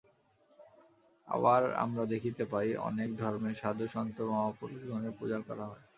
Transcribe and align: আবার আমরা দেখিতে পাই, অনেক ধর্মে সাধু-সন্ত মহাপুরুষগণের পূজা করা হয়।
আবার 1.27 1.61
আমরা 1.83 2.03
দেখিতে 2.13 2.43
পাই, 2.45 2.69
অনেক 2.89 3.09
ধর্মে 3.17 3.51
সাধু-সন্ত 3.55 4.17
মহাপুরুষগণের 4.31 5.13
পূজা 5.19 5.39
করা 5.47 5.65
হয়। 5.67 5.83